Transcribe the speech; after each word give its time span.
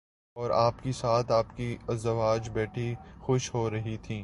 اور 0.37 0.49
آپ 0.49 0.83
کے 0.83 0.91
ساتھ 0.91 1.31
آپ 1.31 1.55
کی 1.57 1.75
ازواج 1.87 2.49
بیٹھی 2.49 2.93
خوش 3.19 3.53
ہو 3.53 3.69
رہی 3.69 3.95
تھیں 3.97 4.19